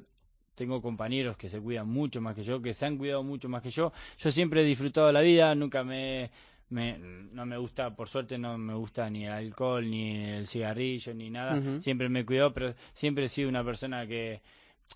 [0.55, 3.63] tengo compañeros que se cuidan mucho más que yo, que se han cuidado mucho más
[3.63, 3.93] que yo.
[4.17, 6.31] Yo siempre he disfrutado la vida, nunca me,
[6.71, 11.13] me no me gusta, por suerte no me gusta ni el alcohol, ni el cigarrillo,
[11.15, 11.61] ni nada.
[11.81, 14.41] Siempre me he cuidado, pero siempre he sido una persona que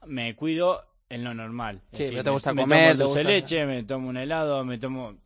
[0.06, 1.80] me cuido en lo normal.
[1.92, 4.08] Sí, decir, pero te me- gusta me comer, tomo dulce de gusta- leche, me tomo
[4.08, 5.16] un helado, me tomo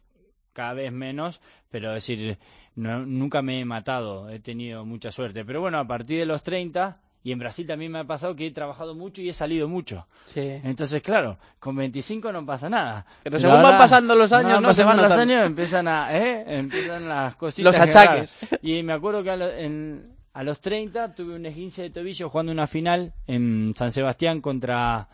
[0.53, 2.37] cada vez menos, pero es decir,
[2.75, 5.45] no- nunca me he matado, he tenido mucha suerte.
[5.45, 8.47] Pero bueno, a partir de los 30, y en Brasil también me ha pasado que
[8.47, 10.07] he trabajado mucho y he salido mucho.
[10.27, 10.41] Sí.
[10.63, 13.05] Entonces, claro, con 25 no pasa nada.
[13.23, 16.45] Pero según van pasando los años, no se van los años, empiezan a, ¿eh?
[16.47, 17.73] Empiezan las cositas.
[17.73, 18.39] Los achaques.
[18.63, 22.29] Y me acuerdo que a, lo- en- a los 30 tuve un esguince de tobillo
[22.29, 25.09] jugando una final en San Sebastián contra,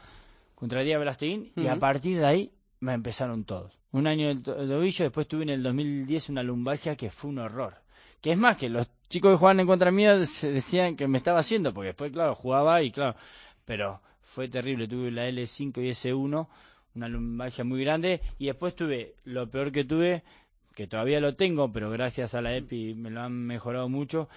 [0.54, 3.72] contra Díaz Belasteguín y a partir de ahí me empezaron todos.
[3.92, 7.76] Un año el tobillo, después tuve en el 2010 una lumbalgia que fue un horror.
[8.24, 11.18] Que es más, que los chicos que jugaban en contra mía se decían que me
[11.18, 13.16] estaba haciendo, porque después, claro, jugaba y claro,
[13.66, 14.88] pero fue terrible.
[14.88, 16.46] Tuve la L5 y S1,
[16.94, 20.22] una lumbalgia muy grande, y después tuve lo peor que tuve,
[20.74, 24.30] que todavía lo tengo, pero gracias a la EPI me lo han mejorado mucho.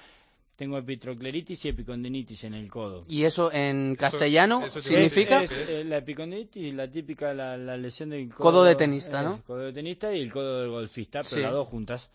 [0.58, 3.06] Tengo epitrocleritis y epicondinitis en el codo.
[3.08, 5.43] ¿Y eso en castellano eso significa?
[5.43, 9.23] Es, es, la epicondilitis, la típica, la, la lesión del codo, Codo de tenista, eh,
[9.23, 9.36] ¿no?
[9.36, 11.39] El codo de tenista y el codo del golfista, pero Sí.
[11.41, 12.10] las dos juntas.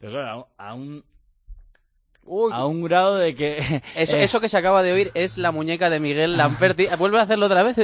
[0.00, 1.04] Pero claro, a un,
[2.28, 3.58] Uy, a un grado de que...
[3.96, 6.86] eso, eh, eso que se acaba de oír es la muñeca de Miguel Lamperti.
[6.98, 7.76] Vuelve a hacerlo otra vez.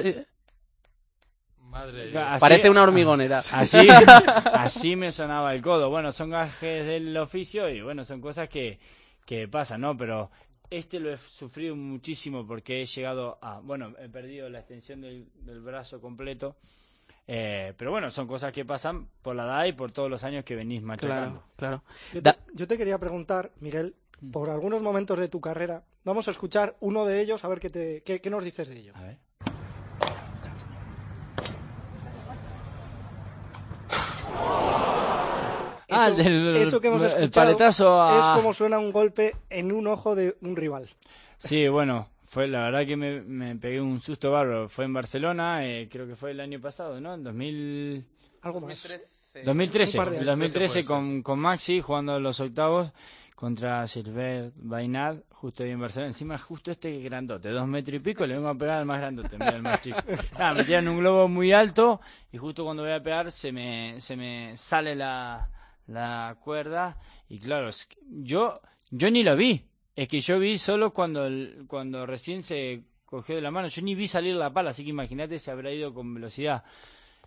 [1.59, 3.39] Madre de así- Parece una hormigonera.
[3.53, 3.89] Así,
[4.53, 5.91] así me sonaba el codo.
[5.91, 8.79] Bueno, son gajes del oficio y bueno, son cosas que,
[9.27, 9.97] que pasan, ¿no?
[9.97, 10.31] Pero
[10.71, 15.29] este lo he sufrido muchísimo porque he llegado a, bueno, he perdido la extensión del,
[15.37, 16.57] del brazo completo.
[17.27, 20.45] Eh, pero bueno, son cosas que pasan por la edad y por todos los años
[20.45, 21.43] que venís machacando.
[21.57, 21.85] Claro, claro.
[22.13, 23.95] Yo te, yo te quería preguntar, Miguel.
[24.33, 25.83] Por algunos momentos de tu carrera.
[26.05, 28.79] Vamos a escuchar uno de ellos, a ver qué, te, qué, qué nos dices de
[28.79, 28.93] ello.
[28.97, 29.19] A ver.
[35.91, 39.37] Ah, Eso- del- eso que hemos el escuchado paletazo a- es como suena un golpe
[39.51, 40.89] en un ojo de un rival.
[41.39, 44.69] Sí, bueno, fue la verdad que me, me pegué un susto bárbaro.
[44.69, 47.15] Fue en Barcelona, eh, creo que fue el año pasado, ¿no?
[47.15, 48.05] En 2000...
[48.43, 48.83] Algo más.
[49.45, 50.39] 2013, Un par de el años.
[50.39, 52.93] 2013 puede con, con Maxi jugando los octavos
[53.35, 56.09] contra Gilbert Bainad, justo ahí en Barcelona.
[56.09, 59.37] Encima, justo este grandote, dos metros y pico, le vengo a pegar al más grandote,
[59.37, 59.99] mira el más chico.
[60.39, 62.01] Nada, me tiran un globo muy alto
[62.33, 65.51] y justo cuando voy a pegar se me, se me sale la,
[65.89, 66.97] la cuerda
[67.29, 68.55] y claro, es que yo,
[68.91, 69.65] yo ni lo vi.
[69.97, 73.69] Es que yo vi solo cuando, el- cuando recién se cogió de la mano.
[73.69, 76.65] Yo ni vi salir la pala, así que imagínate se habrá ido con velocidad.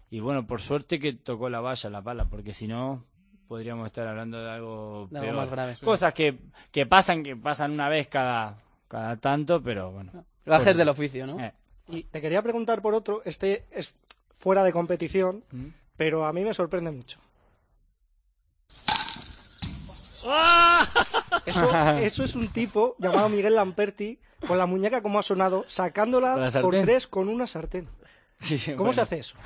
[0.10, 3.06] Y bueno, por suerte que tocó la valla, la pala, porque si no
[3.48, 5.36] podríamos estar hablando de algo De algo peor.
[5.36, 5.76] más grave.
[5.84, 6.38] Cosas que,
[6.72, 8.58] que pasan, que pasan una vez cada,
[8.88, 10.12] cada tanto, pero bueno.
[10.46, 11.40] Gajes del oficio, ¿no?
[11.40, 11.54] Eh.
[11.90, 13.96] Y te quería preguntar por otro, este es
[14.36, 15.68] fuera de competición, ¿Mm?
[15.96, 17.20] pero a mí me sorprende mucho.
[21.46, 26.36] Eso, eso es un tipo llamado Miguel Lamperti, con la muñeca como ha sonado, sacándola
[26.36, 27.88] la por tres con una sartén.
[28.38, 29.38] Sí, ¿Cómo se hace eso?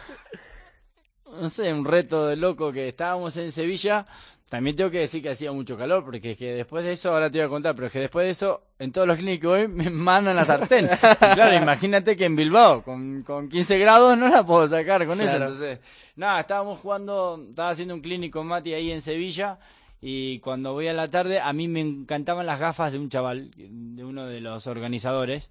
[1.39, 4.06] No sé, un reto de loco que estábamos en Sevilla.
[4.50, 7.32] También tengo que decir que hacía mucho calor, porque es que después de eso, ahora
[7.32, 9.67] te voy a contar, pero es que después de eso, en todos los clínicos hoy
[9.70, 10.89] me mandan la sartén.
[10.91, 15.22] Y claro, imagínate que en Bilbao, con, con 15 grados, no la puedo sacar con
[15.22, 15.38] eso.
[15.38, 15.54] Claro.
[15.54, 15.80] Entonces,
[16.17, 19.58] nada, estábamos jugando, estaba haciendo un clínico Mati ahí en Sevilla.
[20.02, 23.52] Y cuando voy a la tarde, a mí me encantaban las gafas de un chaval,
[23.56, 25.50] de uno de los organizadores.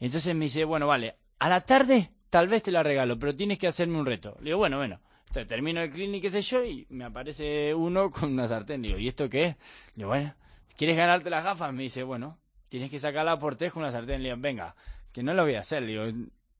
[0.00, 3.58] Entonces me dice, bueno, vale, a la tarde tal vez te la regalo, pero tienes
[3.58, 4.36] que hacerme un reto.
[4.40, 4.98] Le digo, bueno, bueno.
[5.32, 8.82] Entonces termino el clínico, qué sé yo, y me aparece uno con una sartén.
[8.82, 9.56] Digo, ¿y esto qué es?
[9.94, 10.34] Digo, bueno,
[10.76, 11.72] ¿quieres ganarte las gafas?
[11.72, 14.22] Me dice, bueno, tienes que sacarla por tres con una sartén.
[14.22, 14.76] Le digo, venga,
[15.10, 15.86] que no lo voy a hacer.
[15.86, 16.04] Digo,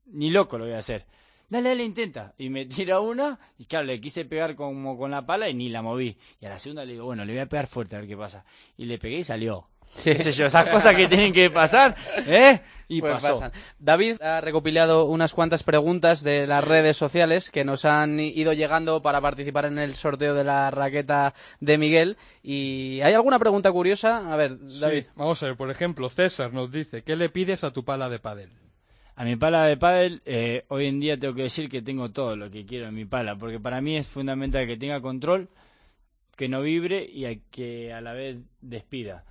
[0.07, 1.05] ni loco lo voy a hacer.
[1.49, 2.33] Dale, dale, intenta.
[2.39, 5.69] Y me tira una, y claro, le quise pegar como con la pala y ni
[5.69, 6.17] la moví.
[6.41, 8.17] Y a la segunda le digo, bueno, le voy a pegar fuerte a ver qué
[8.17, 8.43] pasa.
[8.75, 9.67] Y le pegué y salió.
[9.93, 10.11] Sí.
[10.13, 11.95] Qué sé yo, esas cosas que tienen que pasar,
[12.27, 12.61] ¿eh?
[12.89, 13.39] Y Pues pasó.
[13.39, 13.51] pasan.
[13.79, 19.01] David ha recopilado unas cuantas preguntas de las redes sociales que nos han ido llegando
[19.01, 22.17] para participar en el sorteo de la raqueta de Miguel.
[22.43, 24.31] ¿Y hay alguna pregunta curiosa?
[24.31, 25.03] A ver, David.
[25.03, 28.09] Sí, vamos a ver, por ejemplo, César nos dice, ¿qué le pides a tu pala
[28.09, 28.49] de pádel?
[29.15, 32.35] A mi pala de pádel, eh, hoy en día tengo que decir que tengo todo
[32.35, 35.49] lo que quiero en mi pala, porque para mí es fundamental que tenga control,
[36.35, 39.23] que no vibre y a- que a la vez despida.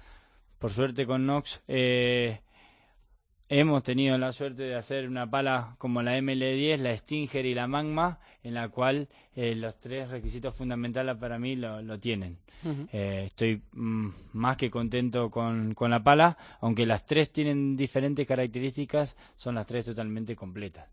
[0.62, 2.40] Por suerte con Nox eh,
[3.48, 7.66] hemos tenido la suerte de hacer una pala como la ML10, la Stinger y la
[7.66, 12.38] Magma, en la cual eh, los tres requisitos fundamentales para mí lo, lo tienen.
[12.92, 18.24] Eh, estoy mm, más que contento con, con la pala, aunque las tres tienen diferentes
[18.24, 20.88] características, son las tres totalmente completas.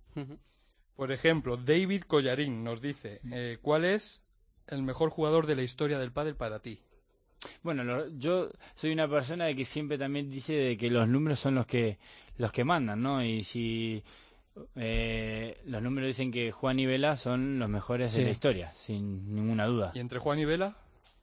[0.96, 4.24] Por ejemplo, David Collarín nos dice, eh, ¿cuál es
[4.66, 6.82] el mejor jugador de la historia del pádel para ti?
[7.64, 11.40] Bueno, lo- yo soy una persona de que siempre también dice de que los números
[11.40, 11.98] son los que
[12.38, 13.24] los que mandan, ¿no?
[13.24, 14.04] Y si
[14.76, 18.20] eh, los números dicen que Juan y Vela son los mejores Sí.
[18.20, 19.92] de la historia, sin ninguna duda.
[19.94, 20.76] ¿Y entre Juan y Vela?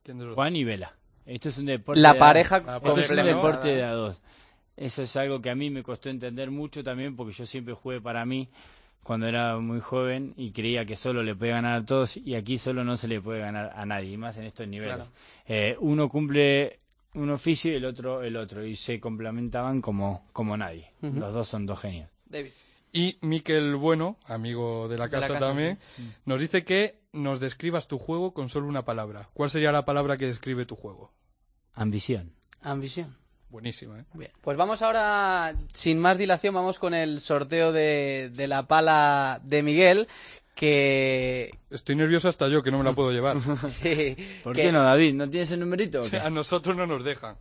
[0.02, 0.34] ¿Quién de los dos?
[0.36, 0.94] Juan y Vela.
[1.26, 2.00] Esto es un deporte.
[2.00, 4.20] La de a- pareja Ah, Esto es un deporte de a dos.
[4.76, 8.00] Eso es algo que a mí me costó entender mucho también porque yo siempre jugué
[8.00, 8.48] para mí
[9.06, 12.58] cuando era muy joven y creía que solo le puede ganar a todos y aquí
[12.58, 14.96] solo no se le puede ganar a nadie, y más en estos niveles.
[14.96, 15.10] Claro.
[15.46, 16.80] Eh, uno cumple
[17.14, 20.90] un oficio y el otro el otro y se complementaban como, como nadie.
[21.00, 22.10] Los dos son dos genios.
[22.24, 22.50] David.
[22.92, 25.78] Y Miquel Bueno, amigo de la De la casa, casa, también,
[26.24, 29.28] nos dice que nos describas tu juego con solo una palabra.
[29.34, 31.12] ¿Cuál sería la palabra que describe tu juego?
[31.74, 32.32] Ambición.
[32.60, 33.16] Ambición.
[33.50, 34.04] Buenísima, ¿eh?
[34.14, 39.40] Bien, pues vamos ahora, sin más dilación, vamos con el sorteo de, de la pala
[39.44, 40.08] de Miguel,
[40.54, 41.50] que...
[41.70, 43.36] Estoy nervioso hasta yo, que no me la puedo llevar.
[43.68, 45.14] sí, ¿Por que- qué no, David?
[45.14, 46.00] ¿No tienes el numerito?
[46.00, 46.16] o qué?
[46.18, 47.36] a nosotros no nos dejan.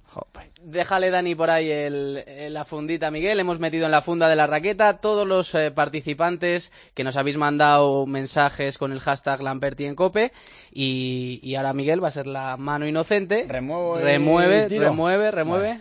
[0.61, 3.39] Déjale, Dani, por ahí el, el- la fundita, Miguel.
[3.39, 7.37] Hemos metido en la funda de la raqueta todos los eh, participantes que nos habéis
[7.37, 10.33] mandado mensajes con el hashtag Lamperti en Cope.
[10.73, 13.45] Y, y ahora Miguel va a ser la mano inocente.
[13.47, 14.83] Remuevo el remueve, tiro.
[14.89, 15.79] remueve, remueve.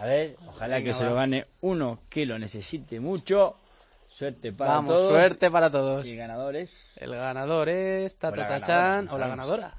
[0.00, 1.10] A ver, ojalá Venga, que se va.
[1.10, 3.56] lo gane uno que lo necesite mucho.
[4.08, 5.08] Suerte para Vamos, todos.
[5.10, 6.06] suerte para todos.
[6.06, 6.76] Y ganadores.
[6.96, 9.74] El ganador es O la Tatatachan ganadora, o la ganadora.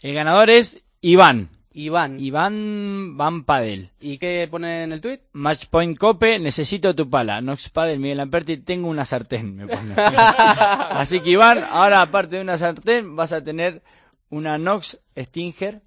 [0.00, 1.50] El ganador es Iván.
[1.74, 2.18] Iván.
[2.20, 3.90] Iván Van Padel.
[4.00, 5.20] ¿Y qué pone en el tuit?
[5.32, 7.40] Matchpoint Cope, necesito tu pala.
[7.40, 9.94] Nox Padel, Miguel Lamperti, tengo una sartén, me pone.
[9.96, 13.82] Así que Iván, ahora aparte de una sartén, vas a tener
[14.28, 15.82] una Nox Stinger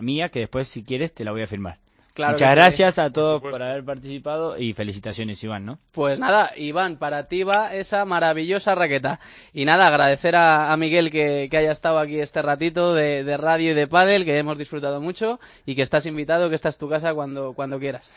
[0.00, 1.78] mía, que después, si quieres, te la voy a firmar.
[2.14, 2.54] Claro Muchas sí.
[2.54, 5.78] gracias a todos por haber participado y felicitaciones, Iván, ¿no?
[5.92, 9.18] Pues nada, Iván, para ti va esa maravillosa raqueta.
[9.52, 13.36] Y nada, agradecer a, a Miguel que, que haya estado aquí este ratito de, de
[13.36, 16.78] radio y de pádel, que hemos disfrutado mucho y que estás invitado, que esta es
[16.78, 18.08] tu casa cuando, cuando quieras.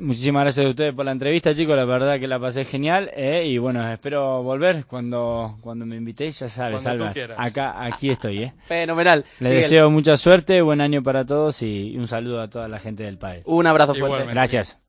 [0.00, 1.76] Muchísimas gracias a ustedes por la entrevista, chicos.
[1.76, 3.10] La verdad que la pasé genial.
[3.14, 6.38] eh, y bueno, espero volver cuando, cuando me invitéis.
[6.40, 7.12] Ya sabes, Alba.
[7.36, 8.52] Acá, aquí estoy, ¿eh?
[8.66, 9.24] Fenomenal.
[9.40, 12.78] Les Miguel, deseo mucha suerte, buen año para todos y un saludo a toda la
[12.78, 13.41] gente del PAE.
[13.44, 14.06] Un abrazo fuerte.
[14.06, 14.34] Igualmente.
[14.34, 14.78] Gracias.